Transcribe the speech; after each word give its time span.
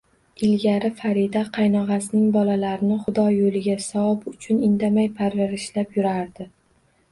Ilgari 0.45 0.89
Farida 1.01 1.43
qaynog`asining 1.57 2.23
bolalarini 2.37 2.97
Xudo 3.03 3.27
yo`liga, 3.37 3.77
savob 3.89 4.27
uchun 4.35 4.67
indamay 4.71 5.13
parvarishlab 5.23 5.97
yurardi 6.01 6.53